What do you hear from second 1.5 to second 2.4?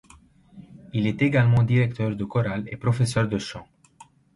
directeur de